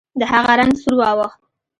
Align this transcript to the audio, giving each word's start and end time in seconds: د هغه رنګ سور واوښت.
د 0.19 0.21
هغه 0.31 0.53
رنګ 0.59 0.73
سور 0.81 0.95
واوښت. 0.99 1.39